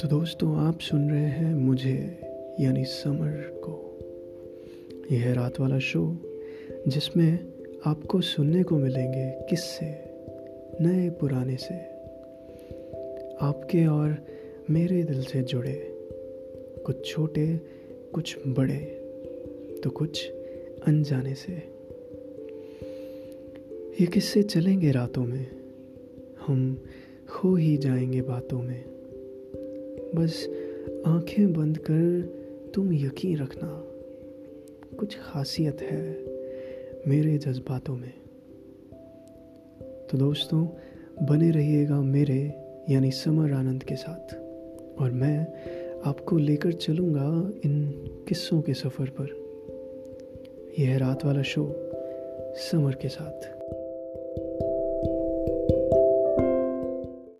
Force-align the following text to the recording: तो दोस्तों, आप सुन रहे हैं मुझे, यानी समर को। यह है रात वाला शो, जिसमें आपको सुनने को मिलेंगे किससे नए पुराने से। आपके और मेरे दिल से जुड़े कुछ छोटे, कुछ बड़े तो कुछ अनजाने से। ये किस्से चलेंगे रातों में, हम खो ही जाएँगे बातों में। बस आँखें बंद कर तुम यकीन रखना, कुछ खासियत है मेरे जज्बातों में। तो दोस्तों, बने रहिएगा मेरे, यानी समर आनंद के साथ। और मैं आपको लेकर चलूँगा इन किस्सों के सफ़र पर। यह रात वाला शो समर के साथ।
तो 0.00 0.08
दोस्तों, 0.08 0.56
आप 0.56 0.80
सुन 0.80 1.10
रहे 1.10 1.20
हैं 1.20 1.54
मुझे, 1.54 2.20
यानी 2.60 2.84
समर 2.84 3.60
को। 3.64 3.98
यह 5.12 5.20
है 5.20 5.34
रात 5.34 5.60
वाला 5.60 5.78
शो, 5.78 6.16
जिसमें 6.88 7.52
आपको 7.86 8.20
सुनने 8.20 8.62
को 8.62 8.78
मिलेंगे 8.78 9.46
किससे 9.50 9.86
नए 10.80 11.10
पुराने 11.10 11.56
से। 11.56 11.74
आपके 13.40 13.86
और 13.86 14.26
मेरे 14.70 15.02
दिल 15.02 15.22
से 15.22 15.42
जुड़े 15.42 16.06
कुछ 16.86 17.12
छोटे, 17.12 17.60
कुछ 18.12 18.38
बड़े 18.46 18.78
तो 19.84 19.90
कुछ 19.90 20.30
अनजाने 20.86 21.34
से। 21.34 21.52
ये 24.00 24.06
किस्से 24.06 24.42
चलेंगे 24.42 24.90
रातों 24.90 25.24
में, 25.24 25.46
हम 26.46 26.84
खो 27.28 27.56
ही 27.56 27.76
जाएँगे 27.76 28.22
बातों 28.22 28.62
में। 28.62 28.99
बस 30.14 30.48
आँखें 31.06 31.52
बंद 31.52 31.78
कर 31.78 32.20
तुम 32.74 32.92
यकीन 32.92 33.38
रखना, 33.38 33.84
कुछ 34.96 35.18
खासियत 35.18 35.82
है 35.82 36.24
मेरे 37.08 37.38
जज्बातों 37.38 37.96
में। 37.96 38.12
तो 40.10 40.18
दोस्तों, 40.18 40.68
बने 41.26 41.50
रहिएगा 41.50 42.00
मेरे, 42.00 42.52
यानी 42.90 43.10
समर 43.10 43.52
आनंद 43.52 43.82
के 43.82 43.96
साथ। 43.96 44.34
और 45.00 45.10
मैं 45.10 45.46
आपको 46.04 46.38
लेकर 46.38 46.72
चलूँगा 46.72 47.50
इन 47.64 47.90
किस्सों 48.28 48.62
के 48.62 48.74
सफ़र 48.74 49.10
पर। 49.20 49.40
यह 50.78 50.98
रात 50.98 51.24
वाला 51.24 51.42
शो 51.42 51.74
समर 52.56 52.94
के 52.94 53.08
साथ। 53.08 53.59